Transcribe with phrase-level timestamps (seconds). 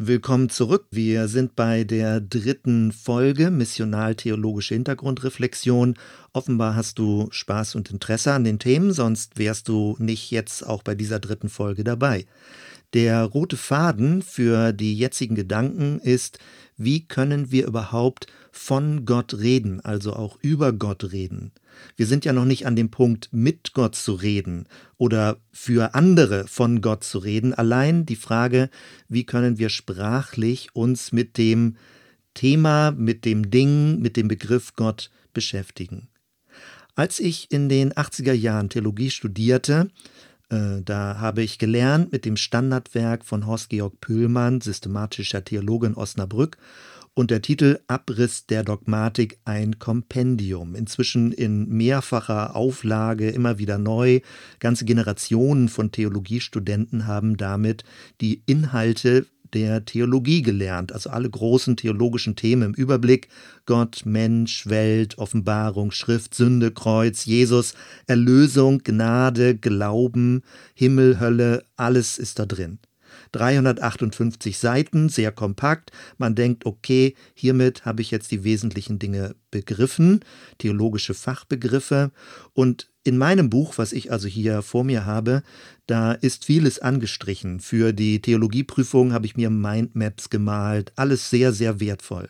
[0.00, 0.86] Willkommen zurück.
[0.92, 5.96] Wir sind bei der dritten Folge Missional-Theologische Hintergrundreflexion.
[6.32, 10.84] Offenbar hast du Spaß und Interesse an den Themen, sonst wärst du nicht jetzt auch
[10.84, 12.26] bei dieser dritten Folge dabei.
[12.94, 16.38] Der rote Faden für die jetzigen Gedanken ist,
[16.76, 21.50] wie können wir überhaupt von Gott reden, also auch über Gott reden.
[21.96, 24.66] Wir sind ja noch nicht an dem Punkt, mit Gott zu reden
[24.96, 27.54] oder für andere von Gott zu reden.
[27.54, 28.70] Allein die Frage,
[29.08, 31.76] wie können wir sprachlich uns mit dem
[32.34, 36.08] Thema, mit dem Ding, mit dem Begriff Gott beschäftigen.
[36.94, 39.88] Als ich in den 80er Jahren Theologie studierte,
[40.50, 46.56] äh, da habe ich gelernt mit dem Standardwerk von Horst-Georg Pühlmann, systematischer Theologe in Osnabrück,
[47.18, 50.76] und der Titel Abriss der Dogmatik ein Kompendium.
[50.76, 54.20] Inzwischen in mehrfacher Auflage, immer wieder neu.
[54.60, 57.82] Ganze Generationen von Theologiestudenten haben damit
[58.20, 63.26] die Inhalte der Theologie gelernt, also alle großen theologischen Themen im Überblick
[63.66, 67.74] Gott, Mensch, Welt, Offenbarung, Schrift, Sünde, Kreuz, Jesus,
[68.06, 72.78] Erlösung, Gnade, Glauben, Himmel, Hölle, alles ist da drin.
[73.32, 75.90] 358 Seiten, sehr kompakt.
[76.16, 80.20] Man denkt, okay, hiermit habe ich jetzt die wesentlichen Dinge begriffen,
[80.58, 82.10] theologische Fachbegriffe.
[82.54, 85.42] Und in meinem Buch, was ich also hier vor mir habe,
[85.86, 87.60] da ist vieles angestrichen.
[87.60, 92.28] Für die Theologieprüfung habe ich mir Mindmaps gemalt, alles sehr, sehr wertvoll.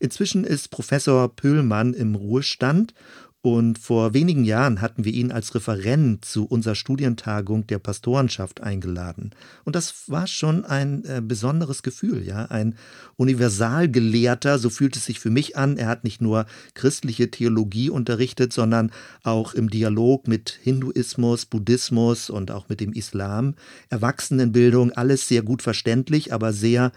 [0.00, 2.94] Inzwischen ist Professor Pöhlmann im Ruhestand
[3.40, 9.30] und vor wenigen Jahren hatten wir ihn als Referent zu unserer Studientagung der Pastorenschaft eingeladen.
[9.64, 12.46] Und das war schon ein äh, besonderes Gefühl, ja.
[12.46, 12.74] Ein
[13.14, 15.76] Universalgelehrter, so fühlt es sich für mich an.
[15.76, 18.90] Er hat nicht nur christliche Theologie unterrichtet, sondern
[19.22, 23.54] auch im Dialog mit Hinduismus, Buddhismus und auch mit dem Islam.
[23.88, 26.90] Erwachsenenbildung, alles sehr gut verständlich, aber sehr,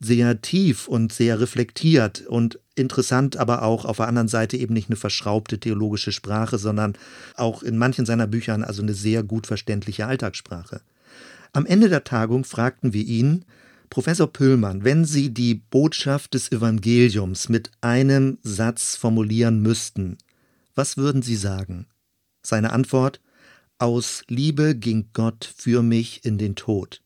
[0.00, 4.88] sehr tief und sehr reflektiert und interessant, aber auch auf der anderen Seite eben nicht
[4.88, 6.94] eine verschraubte theologische Sprache, sondern
[7.36, 10.80] auch in manchen seiner Büchern also eine sehr gut verständliche Alltagssprache.
[11.52, 13.44] Am Ende der Tagung fragten wir ihn,
[13.90, 20.18] Professor Püllmann, wenn Sie die Botschaft des Evangeliums mit einem Satz formulieren müssten,
[20.74, 21.86] was würden Sie sagen?
[22.42, 23.20] Seine Antwort
[23.78, 27.02] Aus Liebe ging Gott für mich in den Tod.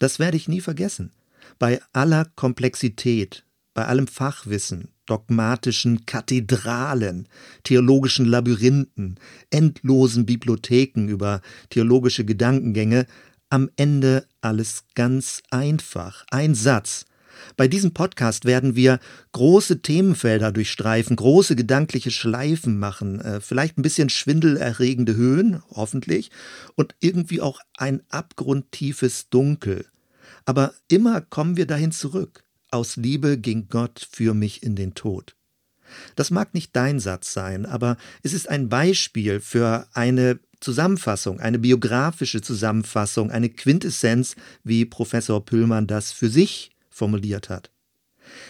[0.00, 1.12] Das werde ich nie vergessen.
[1.58, 7.28] Bei aller Komplexität, bei allem Fachwissen, dogmatischen Kathedralen,
[7.64, 9.18] theologischen Labyrinthen,
[9.50, 13.06] endlosen Bibliotheken über theologische Gedankengänge,
[13.50, 16.24] am Ende alles ganz einfach.
[16.30, 17.04] Ein Satz.
[17.56, 19.00] Bei diesem Podcast werden wir
[19.32, 26.30] große Themenfelder durchstreifen, große gedankliche Schleifen machen, äh, vielleicht ein bisschen schwindelerregende Höhen, hoffentlich,
[26.76, 29.86] und irgendwie auch ein abgrundtiefes Dunkel.
[30.46, 32.44] Aber immer kommen wir dahin zurück.
[32.74, 35.36] Aus Liebe ging Gott für mich in den Tod.
[36.16, 41.60] Das mag nicht dein Satz sein, aber es ist ein Beispiel für eine Zusammenfassung, eine
[41.60, 44.34] biografische Zusammenfassung, eine Quintessenz,
[44.64, 47.70] wie Professor Püllmann das für sich formuliert hat.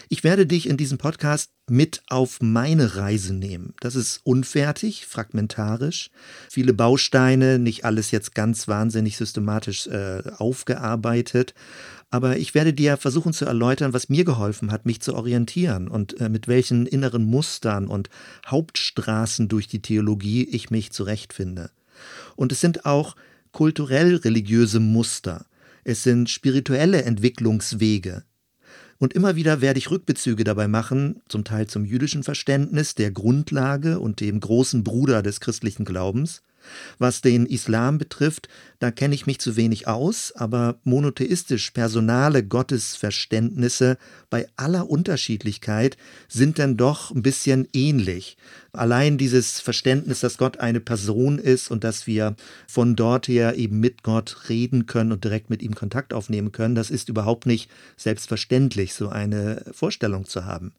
[0.09, 3.73] Ich werde dich in diesem Podcast mit auf meine Reise nehmen.
[3.79, 6.11] Das ist unfertig, fragmentarisch,
[6.49, 11.53] viele Bausteine, nicht alles jetzt ganz wahnsinnig systematisch äh, aufgearbeitet.
[12.11, 16.19] Aber ich werde dir versuchen zu erläutern, was mir geholfen hat, mich zu orientieren und
[16.21, 18.09] äh, mit welchen inneren Mustern und
[18.45, 21.71] Hauptstraßen durch die Theologie ich mich zurechtfinde.
[22.35, 23.15] Und es sind auch
[23.51, 25.45] kulturell religiöse Muster.
[25.83, 28.23] Es sind spirituelle Entwicklungswege,
[28.97, 33.99] und immer wieder werde ich Rückbezüge dabei machen, zum Teil zum jüdischen Verständnis der Grundlage
[33.99, 36.41] und dem großen Bruder des christlichen Glaubens,
[36.99, 38.47] was den Islam betrifft,
[38.79, 43.97] da kenne ich mich zu wenig aus, aber monotheistisch personale Gottesverständnisse
[44.29, 48.37] bei aller Unterschiedlichkeit sind dann doch ein bisschen ähnlich.
[48.73, 52.35] Allein dieses Verständnis, dass Gott eine Person ist und dass wir
[52.67, 56.75] von dort her eben mit Gott reden können und direkt mit ihm Kontakt aufnehmen können,
[56.75, 60.73] das ist überhaupt nicht selbstverständlich, so eine Vorstellung zu haben.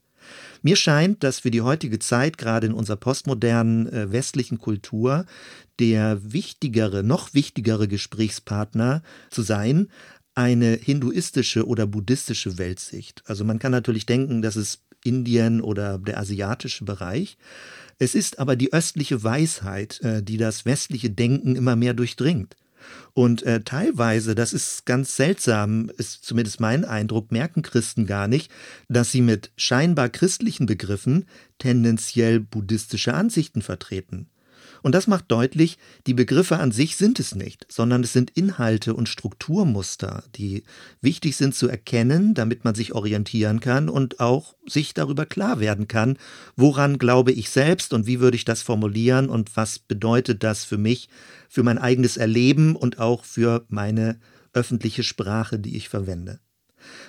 [0.62, 5.26] Mir scheint, dass für die heutige Zeit, gerade in unserer postmodernen äh, westlichen Kultur,
[5.78, 9.88] der wichtigere, noch wichtigere Gesprächspartner zu sein,
[10.34, 13.22] eine hinduistische oder buddhistische Weltsicht.
[13.26, 17.38] Also man kann natürlich denken, dass es Indien oder der asiatische Bereich.
[17.98, 22.56] Es ist aber die östliche Weisheit, äh, die das westliche Denken immer mehr durchdringt.
[23.12, 28.50] Und äh, teilweise, das ist ganz seltsam, ist zumindest mein Eindruck, merken Christen gar nicht,
[28.88, 31.26] dass sie mit scheinbar christlichen Begriffen
[31.58, 34.28] tendenziell buddhistische Ansichten vertreten.
[34.86, 38.94] Und das macht deutlich, die Begriffe an sich sind es nicht, sondern es sind Inhalte
[38.94, 40.62] und Strukturmuster, die
[41.00, 45.88] wichtig sind zu erkennen, damit man sich orientieren kann und auch sich darüber klar werden
[45.88, 46.18] kann,
[46.54, 50.78] woran glaube ich selbst und wie würde ich das formulieren und was bedeutet das für
[50.78, 51.08] mich,
[51.48, 54.20] für mein eigenes Erleben und auch für meine
[54.52, 56.38] öffentliche Sprache, die ich verwende.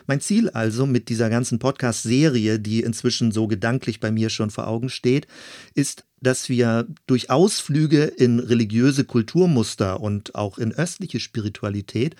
[0.05, 4.67] Mein Ziel also mit dieser ganzen Podcast-Serie, die inzwischen so gedanklich bei mir schon vor
[4.67, 5.27] Augen steht,
[5.73, 12.15] ist, dass wir durch Ausflüge in religiöse Kulturmuster und auch in östliche Spiritualität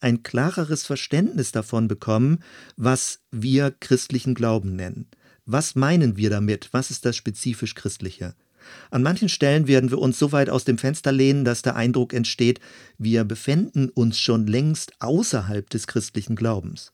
[0.00, 2.38] ein klareres Verständnis davon bekommen,
[2.76, 5.06] was wir christlichen Glauben nennen.
[5.44, 6.68] Was meinen wir damit?
[6.72, 8.34] Was ist das spezifisch Christliche?
[8.90, 12.12] An manchen Stellen werden wir uns so weit aus dem Fenster lehnen, dass der Eindruck
[12.12, 12.60] entsteht,
[12.96, 16.92] wir befänden uns schon längst außerhalb des christlichen Glaubens.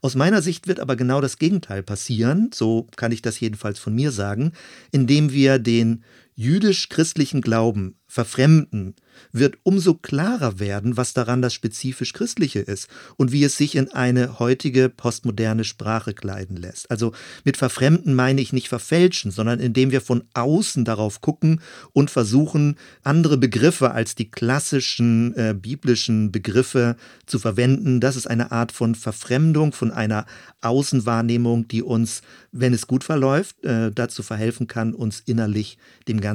[0.00, 3.94] Aus meiner Sicht wird aber genau das Gegenteil passieren, so kann ich das jedenfalls von
[3.94, 4.52] mir sagen,
[4.90, 6.02] indem wir den
[6.38, 8.94] jüdisch-christlichen Glauben verfremden,
[9.32, 13.90] wird umso klarer werden, was daran das spezifisch Christliche ist und wie es sich in
[13.90, 16.90] eine heutige postmoderne Sprache kleiden lässt.
[16.90, 17.12] Also
[17.44, 21.60] mit verfremden meine ich nicht verfälschen, sondern indem wir von außen darauf gucken
[21.92, 26.96] und versuchen, andere Begriffe als die klassischen äh, biblischen Begriffe
[27.26, 28.00] zu verwenden.
[28.00, 30.24] Das ist eine Art von Verfremdung, von einer
[30.60, 35.76] Außenwahrnehmung, die uns, wenn es gut verläuft, äh, dazu verhelfen kann, uns innerlich
[36.06, 36.27] dem Ganzen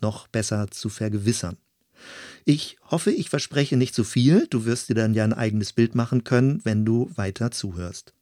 [0.00, 1.56] noch besser zu vergewissern.
[2.44, 4.46] Ich hoffe, ich verspreche nicht zu viel.
[4.48, 8.14] Du wirst dir dann ja ein eigenes Bild machen können, wenn du weiter zuhörst.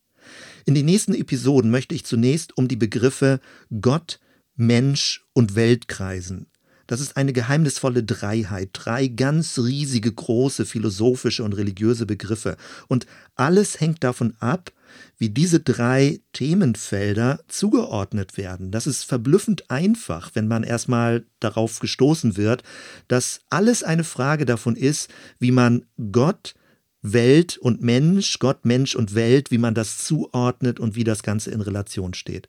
[0.64, 3.40] In den nächsten Episoden möchte ich zunächst um die Begriffe
[3.80, 4.20] Gott,
[4.56, 6.46] Mensch und Welt kreisen.
[6.88, 12.56] Das ist eine geheimnisvolle Dreiheit, drei ganz riesige, große philosophische und religiöse Begriffe.
[12.88, 13.06] Und
[13.36, 14.72] alles hängt davon ab,
[15.18, 18.70] wie diese drei Themenfelder zugeordnet werden.
[18.70, 22.62] Das ist verblüffend einfach, wenn man erstmal darauf gestoßen wird,
[23.06, 26.54] dass alles eine Frage davon ist, wie man Gott,
[27.02, 31.50] Welt und Mensch, Gott, Mensch und Welt, wie man das zuordnet und wie das Ganze
[31.50, 32.48] in Relation steht.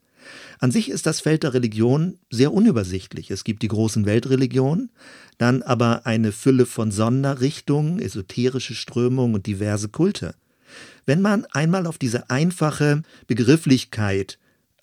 [0.60, 3.32] An sich ist das Feld der Religion sehr unübersichtlich.
[3.32, 4.92] Es gibt die großen Weltreligionen,
[5.38, 10.36] dann aber eine Fülle von Sonderrichtungen, esoterische Strömungen und diverse Kulte.
[11.06, 14.38] Wenn man einmal auf diese einfache Begrifflichkeit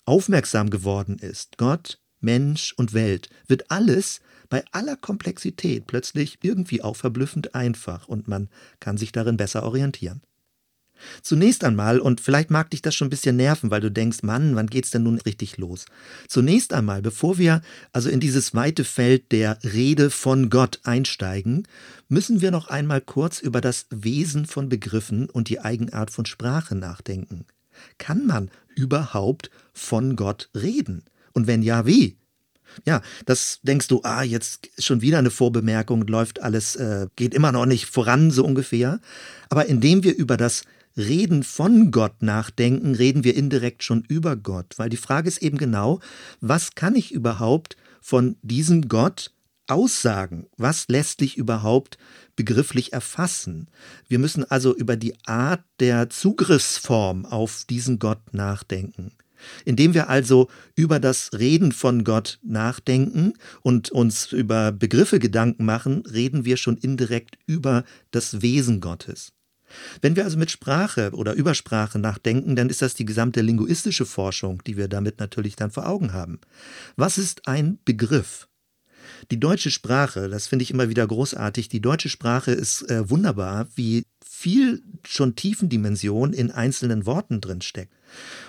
[0.05, 6.95] aufmerksam geworden ist, Gott, Mensch und Welt, wird alles bei aller Komplexität plötzlich irgendwie auch
[6.95, 8.49] verblüffend einfach und man
[8.79, 10.21] kann sich darin besser orientieren.
[11.21, 14.55] Zunächst einmal, und vielleicht mag dich das schon ein bisschen nerven, weil du denkst, Mann,
[14.55, 15.85] wann geht's denn nun richtig los?
[16.27, 17.61] Zunächst einmal, bevor wir
[17.91, 21.67] also in dieses weite Feld der Rede von Gott einsteigen,
[22.09, 26.75] müssen wir noch einmal kurz über das Wesen von Begriffen und die Eigenart von Sprache
[26.75, 27.45] nachdenken.
[27.97, 31.03] Kann man überhaupt von Gott reden?
[31.33, 32.17] Und wenn ja, wie?
[32.85, 37.51] Ja, das denkst du, ah, jetzt schon wieder eine Vorbemerkung, läuft alles, äh, geht immer
[37.51, 38.99] noch nicht voran, so ungefähr.
[39.49, 40.63] Aber indem wir über das
[40.97, 45.57] Reden von Gott nachdenken, reden wir indirekt schon über Gott, weil die Frage ist eben
[45.57, 45.99] genau,
[46.41, 49.31] was kann ich überhaupt von diesem Gott
[49.67, 50.47] aussagen?
[50.57, 51.97] Was lässt sich überhaupt
[52.35, 53.67] begrifflich erfassen?
[54.07, 59.11] Wir müssen also über die Art der Zugriffsform auf diesen Gott nachdenken.
[59.65, 66.03] Indem wir also über das Reden von Gott nachdenken und uns über Begriffe Gedanken machen,
[66.07, 69.36] reden wir schon indirekt über das Wesen Gottes.
[70.01, 74.61] Wenn wir also mit Sprache oder Übersprache nachdenken, dann ist das die gesamte linguistische Forschung,
[74.65, 76.39] die wir damit natürlich dann vor Augen haben.
[76.95, 78.47] Was ist ein Begriff?
[79.31, 83.67] Die deutsche Sprache, das finde ich immer wieder großartig, die deutsche Sprache ist äh, wunderbar,
[83.75, 87.93] wie viel schon Tiefendimension in einzelnen Worten drin steckt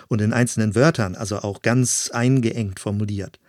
[0.07, 3.39] und in einzelnen Wörtern, also auch ganz eingeengt formuliert.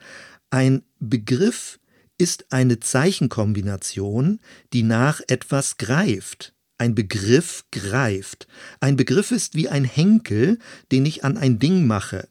[0.51, 1.79] Ein Begriff
[2.19, 4.41] ist eine Zeichenkombination,
[4.73, 8.49] die nach etwas greift ein Begriff greift.
[8.81, 10.59] Ein Begriff ist wie ein Henkel,
[10.91, 12.29] den ich an ein Ding mache.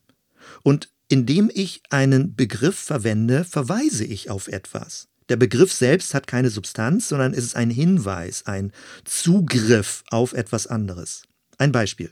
[0.64, 5.08] Und indem ich einen Begriff verwende, verweise ich auf etwas.
[5.30, 8.72] Der Begriff selbst hat keine Substanz, sondern es ist ein Hinweis, ein
[9.06, 11.24] Zugriff auf etwas anderes.
[11.60, 12.12] Ein Beispiel.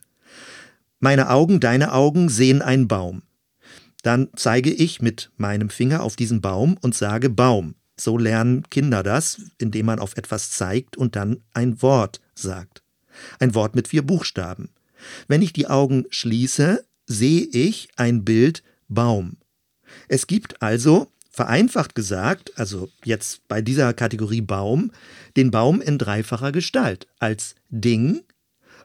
[0.99, 3.23] Meine Augen, deine Augen sehen einen Baum.
[4.03, 7.75] Dann zeige ich mit meinem Finger auf diesen Baum und sage Baum.
[7.99, 12.83] So lernen Kinder das, indem man auf etwas zeigt und dann ein Wort sagt.
[13.39, 14.69] Ein Wort mit vier Buchstaben.
[15.27, 19.37] Wenn ich die Augen schließe, sehe ich ein Bild Baum.
[20.07, 24.91] Es gibt also, vereinfacht gesagt, also jetzt bei dieser Kategorie Baum,
[25.35, 28.21] den Baum in dreifacher Gestalt, als Ding,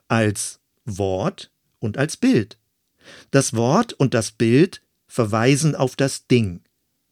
[0.07, 2.57] als Wort und als Bild.
[3.31, 6.61] Das Wort und das Bild verweisen auf das Ding.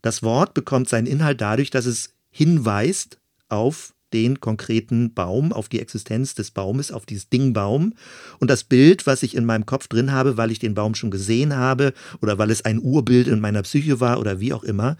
[0.01, 5.79] Das Wort bekommt seinen Inhalt dadurch, dass es hinweist auf den konkreten Baum, auf die
[5.79, 7.93] Existenz des Baumes, auf dieses Ding Baum.
[8.39, 11.11] Und das Bild, was ich in meinem Kopf drin habe, weil ich den Baum schon
[11.11, 14.97] gesehen habe oder weil es ein Urbild in meiner Psyche war oder wie auch immer,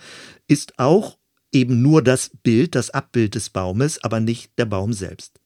[0.47, 1.17] ist auch
[1.51, 5.39] eben nur das Bild, das Abbild des Baumes, aber nicht der Baum selbst.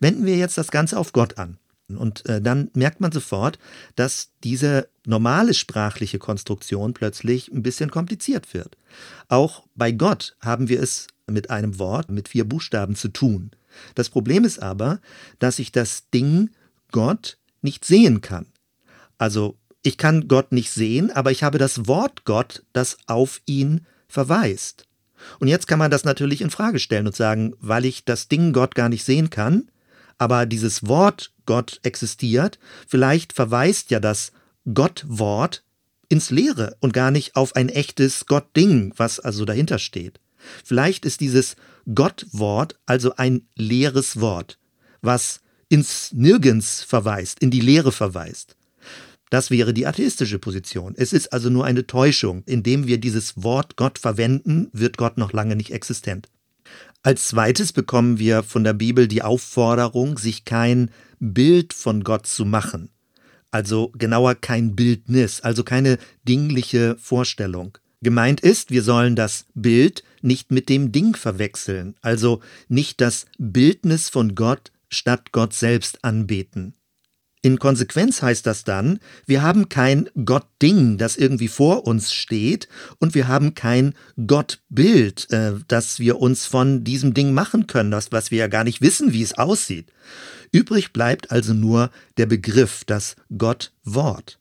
[0.00, 1.58] Wenden wir jetzt das Ganze auf Gott an.
[1.96, 3.58] Und äh, dann merkt man sofort,
[3.96, 8.76] dass diese normale sprachliche Konstruktion plötzlich ein bisschen kompliziert wird.
[9.28, 13.50] Auch bei Gott haben wir es mit einem Wort mit vier Buchstaben zu tun.
[13.94, 15.00] Das Problem ist aber,
[15.38, 16.50] dass ich das Ding
[16.90, 18.46] Gott nicht sehen kann.
[19.16, 23.86] Also ich kann Gott nicht sehen, aber ich habe das Wort Gott, das auf ihn
[24.08, 24.84] verweist.
[25.38, 28.52] Und jetzt kann man das natürlich in Frage stellen und sagen, weil ich das Ding
[28.52, 29.70] Gott gar nicht sehen kann,
[30.18, 34.32] aber dieses Wort Gott existiert, vielleicht verweist ja das
[34.72, 35.64] Gottwort
[36.08, 40.20] ins Leere und gar nicht auf ein echtes Gottding, was also dahinter steht.
[40.64, 41.56] Vielleicht ist dieses
[41.94, 44.58] Gottwort also ein leeres Wort,
[45.00, 48.56] was ins Nirgends verweist, in die Leere verweist.
[49.30, 50.94] Das wäre die atheistische Position.
[50.96, 52.42] Es ist also nur eine Täuschung.
[52.46, 56.28] Indem wir dieses Wort Gott verwenden, wird Gott noch lange nicht existent.
[57.02, 60.90] Als zweites bekommen wir von der Bibel die Aufforderung, sich kein
[61.20, 62.90] Bild von Gott zu machen.
[63.50, 67.78] Also genauer kein Bildnis, also keine dingliche Vorstellung.
[68.00, 74.08] Gemeint ist, wir sollen das Bild nicht mit dem Ding verwechseln, also nicht das Bildnis
[74.08, 76.74] von Gott statt Gott selbst anbeten.
[77.48, 83.14] In Konsequenz heißt das dann, wir haben kein Gottding, das irgendwie vor uns steht, und
[83.14, 83.94] wir haben kein
[84.26, 88.64] Gottbild, äh, das wir uns von diesem Ding machen können, das, was wir ja gar
[88.64, 89.90] nicht wissen, wie es aussieht.
[90.52, 94.38] Übrig bleibt also nur der Begriff, das Gottwort.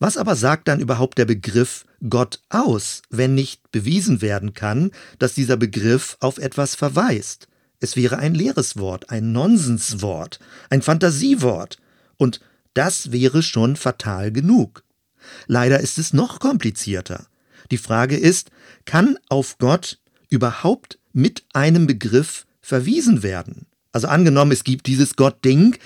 [0.00, 5.34] Was aber sagt dann überhaupt der Begriff Gott aus, wenn nicht bewiesen werden kann, dass
[5.34, 7.46] dieser Begriff auf etwas verweist?
[7.78, 11.78] Es wäre ein leeres Wort, ein Nonsenswort, ein Fantasiewort,
[12.16, 12.40] und
[12.74, 14.84] das wäre schon fatal genug.
[15.46, 17.26] Leider ist es noch komplizierter.
[17.70, 18.50] Die Frage ist,
[18.84, 23.66] kann auf Gott überhaupt mit einem Begriff verwiesen werden?
[23.92, 25.76] Also angenommen, es gibt dieses Gott-Ding,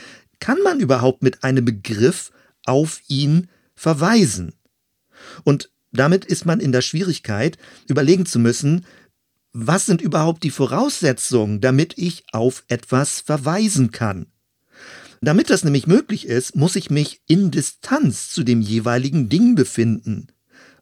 [0.40, 2.32] kann man überhaupt mit einem Begriff
[2.64, 4.54] auf ihn verweisen?
[5.44, 7.58] Und damit ist man in der Schwierigkeit,
[7.88, 8.84] überlegen zu müssen,
[9.52, 14.26] was sind überhaupt die Voraussetzungen, damit ich auf etwas verweisen kann?
[15.20, 20.28] Damit das nämlich möglich ist, muss ich mich in Distanz zu dem jeweiligen Ding befinden,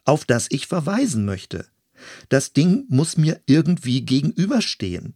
[0.04, 1.66] auf das ich verweisen möchte.
[2.28, 5.14] Das Ding muss mir irgendwie gegenüberstehen.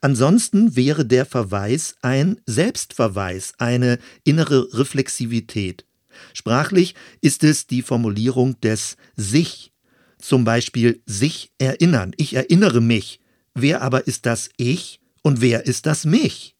[0.00, 5.84] Ansonsten wäre der Verweis ein Selbstverweis, eine innere Reflexivität.
[6.32, 9.72] Sprachlich ist es die Formulierung des sich,
[10.18, 12.12] zum Beispiel sich erinnern.
[12.16, 13.20] Ich erinnere mich.
[13.54, 16.55] Wer aber ist das Ich und wer ist das mich?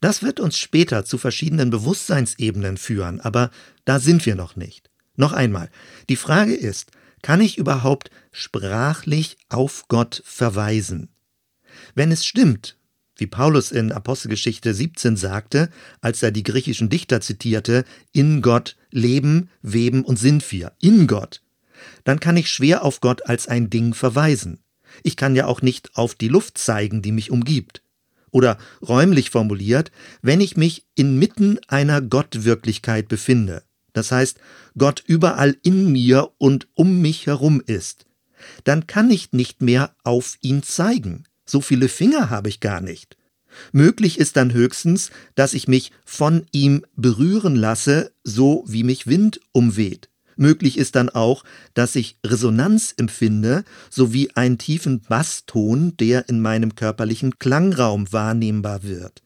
[0.00, 3.50] Das wird uns später zu verschiedenen Bewusstseinsebenen führen, aber
[3.84, 4.90] da sind wir noch nicht.
[5.16, 5.70] Noch einmal,
[6.08, 6.90] die Frage ist,
[7.22, 11.08] kann ich überhaupt sprachlich auf Gott verweisen?
[11.94, 12.76] Wenn es stimmt,
[13.16, 19.48] wie Paulus in Apostelgeschichte 17 sagte, als er die griechischen Dichter zitierte, in Gott leben,
[19.62, 21.42] weben und sind wir, in Gott,
[22.04, 24.60] dann kann ich schwer auf Gott als ein Ding verweisen.
[25.02, 27.82] Ich kann ja auch nicht auf die Luft zeigen, die mich umgibt.
[28.30, 29.92] Oder räumlich formuliert,
[30.22, 34.38] wenn ich mich inmitten einer Gottwirklichkeit befinde, das heißt
[34.76, 38.06] Gott überall in mir und um mich herum ist,
[38.64, 41.24] dann kann ich nicht mehr auf ihn zeigen.
[41.46, 43.16] So viele Finger habe ich gar nicht.
[43.72, 49.40] Möglich ist dann höchstens, dass ich mich von ihm berühren lasse, so wie mich Wind
[49.52, 50.10] umweht.
[50.36, 56.74] Möglich ist dann auch, dass ich Resonanz empfinde, sowie einen tiefen Basston, der in meinem
[56.74, 59.22] körperlichen Klangraum wahrnehmbar wird.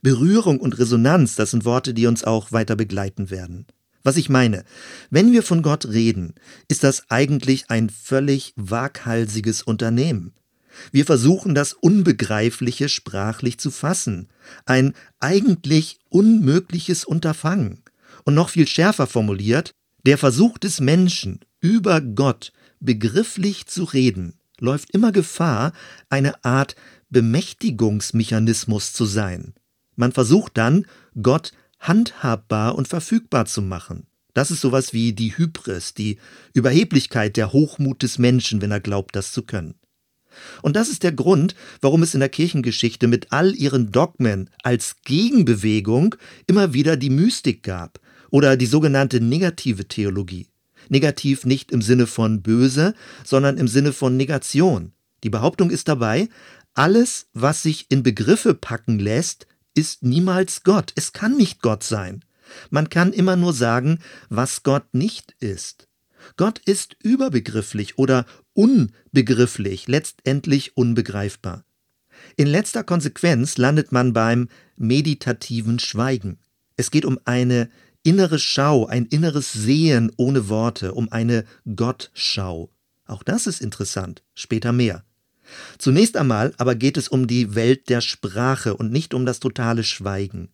[0.00, 3.66] Berührung und Resonanz, das sind Worte, die uns auch weiter begleiten werden.
[4.02, 4.64] Was ich meine,
[5.10, 6.34] wenn wir von Gott reden,
[6.68, 10.34] ist das eigentlich ein völlig waghalsiges Unternehmen.
[10.92, 14.28] Wir versuchen das Unbegreifliche sprachlich zu fassen,
[14.66, 17.82] ein eigentlich unmögliches Unterfangen.
[18.24, 19.74] Und noch viel schärfer formuliert,
[20.06, 25.72] der Versuch des Menschen, über Gott begrifflich zu reden, läuft immer Gefahr,
[26.08, 26.76] eine Art
[27.10, 29.54] Bemächtigungsmechanismus zu sein.
[29.96, 30.86] Man versucht dann,
[31.20, 34.06] Gott handhabbar und verfügbar zu machen.
[34.34, 36.18] Das ist sowas wie die Hybris, die
[36.52, 39.76] Überheblichkeit, der Hochmut des Menschen, wenn er glaubt, das zu können.
[40.62, 44.96] Und das ist der Grund, warum es in der Kirchengeschichte mit all ihren Dogmen als
[45.04, 46.16] Gegenbewegung
[46.48, 48.00] immer wieder die Mystik gab,
[48.30, 50.48] oder die sogenannte negative Theologie.
[50.88, 54.92] Negativ nicht im Sinne von böse, sondern im Sinne von Negation.
[55.22, 56.28] Die Behauptung ist dabei,
[56.76, 60.92] Alles, was sich in Begriffe packen lässt, ist niemals Gott.
[60.96, 62.24] Es kann nicht Gott sein.
[62.70, 65.88] Man kann immer nur sagen, was Gott nicht ist.
[66.36, 71.64] Gott ist überbegrifflich oder unbegrifflich, letztendlich unbegreifbar.
[72.36, 76.38] In letzter Konsequenz landet man beim meditativen Schweigen.
[76.76, 77.70] Es geht um eine
[78.04, 81.44] innere Schau, ein inneres Sehen ohne Worte, um eine
[81.74, 82.70] Gottschau.
[83.06, 85.04] Auch das ist interessant, später mehr.
[85.78, 89.82] Zunächst einmal aber geht es um die Welt der Sprache und nicht um das totale
[89.84, 90.50] Schweigen.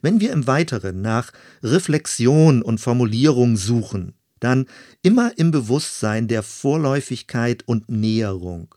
[0.00, 4.66] Wenn wir im Weiteren nach Reflexion und Formulierung suchen, dann
[5.02, 8.74] immer im Bewusstsein der Vorläufigkeit und Näherung.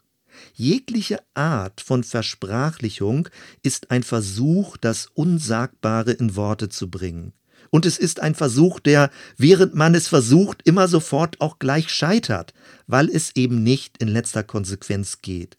[0.53, 3.29] Jegliche Art von Versprachlichung
[3.61, 7.33] ist ein Versuch, das Unsagbare in Worte zu bringen.
[7.69, 12.53] Und es ist ein Versuch, der, während man es versucht, immer sofort auch gleich scheitert,
[12.87, 15.57] weil es eben nicht in letzter Konsequenz geht.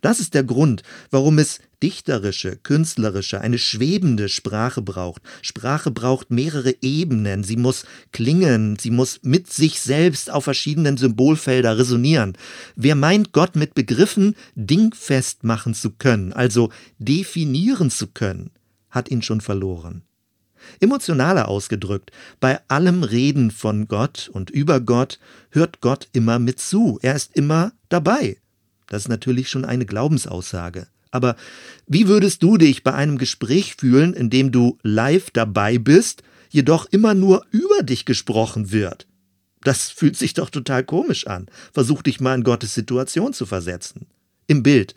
[0.00, 5.22] Das ist der Grund, warum es dichterische, künstlerische, eine schwebende Sprache braucht.
[5.42, 7.44] Sprache braucht mehrere Ebenen.
[7.44, 12.36] Sie muss klingen, sie muss mit sich selbst auf verschiedenen Symbolfelder resonieren.
[12.74, 18.50] Wer meint, Gott mit Begriffen dingfest machen zu können, also definieren zu können,
[18.90, 20.05] hat ihn schon verloren.
[20.80, 25.18] Emotionaler ausgedrückt, bei allem Reden von Gott und über Gott
[25.50, 26.98] hört Gott immer mit zu.
[27.02, 28.38] Er ist immer dabei.
[28.88, 30.86] Das ist natürlich schon eine Glaubensaussage.
[31.10, 31.36] Aber
[31.86, 36.86] wie würdest du dich bei einem Gespräch fühlen, in dem du live dabei bist, jedoch
[36.90, 39.06] immer nur über dich gesprochen wird?
[39.62, 41.46] Das fühlt sich doch total komisch an.
[41.72, 44.06] Versuch dich mal in Gottes Situation zu versetzen.
[44.46, 44.94] Im Bild.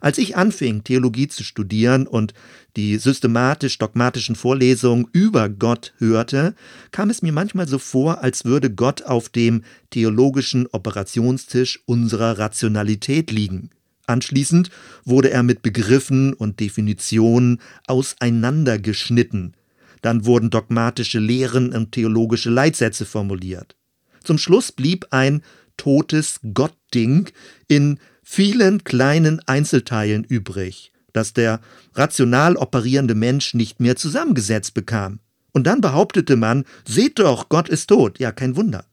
[0.00, 2.34] Als ich anfing, Theologie zu studieren und
[2.76, 6.54] die systematisch-dogmatischen Vorlesungen über Gott hörte,
[6.90, 13.30] kam es mir manchmal so vor, als würde Gott auf dem theologischen Operationstisch unserer Rationalität
[13.30, 13.70] liegen.
[14.06, 14.70] Anschließend
[15.04, 19.54] wurde er mit Begriffen und Definitionen auseinandergeschnitten.
[20.02, 23.74] Dann wurden dogmatische Lehren und theologische Leitsätze formuliert.
[24.22, 25.42] Zum Schluss blieb ein
[25.76, 27.28] totes Gottding
[27.68, 31.60] in vielen kleinen Einzelteilen übrig, das der
[31.94, 35.20] rational operierende Mensch nicht mehr zusammengesetzt bekam.
[35.52, 38.18] Und dann behauptete man, seht doch, Gott ist tot.
[38.18, 38.84] Ja, kein Wunder.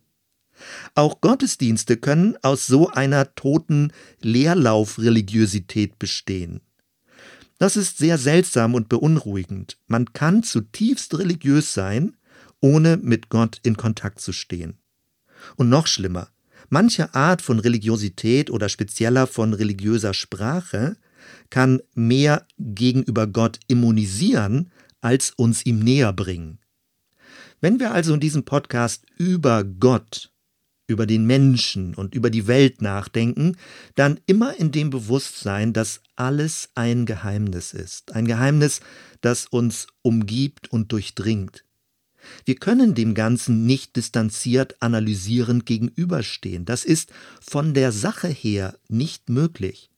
[0.94, 3.92] Auch Gottesdienste können aus so einer toten
[4.22, 6.62] Leerlaufreligiosität bestehen.
[7.58, 9.78] Das ist sehr seltsam und beunruhigend.
[9.88, 12.16] Man kann zutiefst religiös sein,
[12.62, 14.78] ohne mit Gott in Kontakt zu stehen.
[15.56, 16.30] Und noch schlimmer,
[16.70, 20.98] Manche Art von Religiosität oder spezieller von religiöser Sprache
[21.50, 24.72] kann mehr gegenüber Gott immunisieren,
[25.02, 26.60] als uns ihm näher bringen.
[27.62, 30.32] Wenn wir also in diesem Podcast über Gott,
[30.88, 33.56] über den Menschen und über die Welt nachdenken,
[33.96, 38.82] dann immer in dem Bewusstsein, dass alles ein Geheimnis ist, ein Geheimnis,
[39.22, 41.64] das uns umgibt und durchdringt.
[42.46, 46.66] Wir können dem Ganzen nicht distanziert analysierend gegenüberstehen.
[46.66, 49.90] Das ist von der Sache her nicht möglich.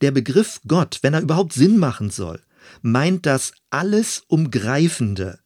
[0.00, 2.40] Der Begriff Gott, wenn er überhaupt Sinn machen soll,
[2.82, 5.38] meint das alles Umgreifende.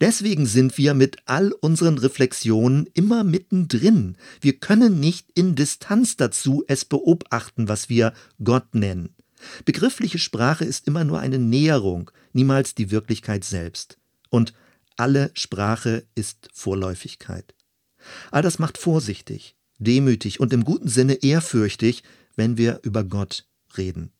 [0.00, 4.16] Deswegen sind wir mit all unseren Reflexionen immer mittendrin.
[4.40, 9.14] Wir können nicht in Distanz dazu es beobachten, was wir Gott nennen.
[9.64, 13.96] Begriffliche Sprache ist immer nur eine Näherung, niemals die Wirklichkeit selbst.
[14.28, 14.52] Und
[15.00, 17.54] alle Sprache ist Vorläufigkeit.
[18.30, 22.02] All das macht vorsichtig, demütig und im guten Sinne ehrfürchtig,
[22.36, 23.46] wenn wir über Gott
[23.78, 24.12] reden.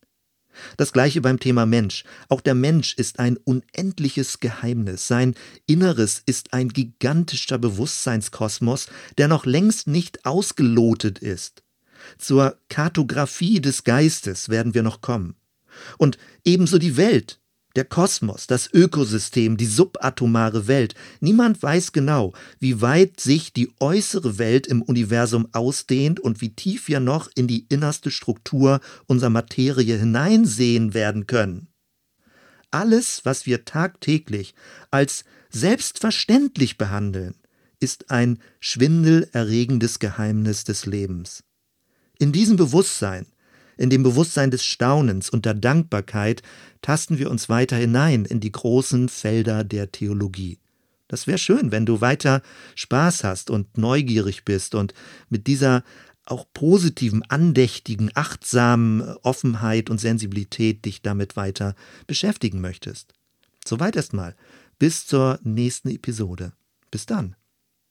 [0.79, 2.05] Das gleiche beim Thema Mensch.
[2.29, 5.07] Auch der Mensch ist ein unendliches Geheimnis.
[5.07, 5.35] Sein
[5.67, 8.87] Inneres ist ein gigantischer Bewusstseinskosmos,
[9.19, 11.63] der noch längst nicht ausgelotet ist.
[12.17, 15.37] Zur Kartographie des Geistes werden wir noch kommen.
[15.99, 17.40] Und ebenso die Welt
[17.77, 20.95] der Kosmos, das Ökosystem, die subatomare Welt.
[21.21, 26.89] Niemand weiß genau, wie weit sich die äußere Welt im Universum ausdehnt und wie tief
[26.89, 31.69] wir noch in die innerste Struktur unserer Materie hineinsehen werden können.
[32.71, 34.55] Alles, was wir tagtäglich
[34.91, 37.35] als selbstverständlich behandeln,
[37.81, 41.43] ist ein schwindelerregendes Geheimnis des Lebens.
[42.19, 43.27] In diesem Bewusstsein
[43.81, 46.43] in dem Bewusstsein des Staunens und der Dankbarkeit
[46.83, 50.59] tasten wir uns weiter hinein in die großen Felder der Theologie.
[51.09, 52.43] Das wäre schön, wenn du weiter
[52.75, 54.93] Spaß hast und neugierig bist und
[55.31, 55.83] mit dieser
[56.27, 61.75] auch positiven, andächtigen, achtsamen Offenheit und Sensibilität dich damit weiter
[62.07, 63.15] beschäftigen möchtest.
[63.67, 64.37] Soweit erstmal.
[64.79, 66.53] Bis zur nächsten Episode.
[66.91, 67.35] Bis dann.